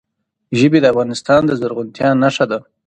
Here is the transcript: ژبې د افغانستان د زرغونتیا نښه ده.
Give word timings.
ژبې 0.59 0.79
د 0.81 0.85
افغانستان 0.93 1.41
د 1.45 1.51
زرغونتیا 1.59 2.09
نښه 2.21 2.45
ده. 2.51 2.59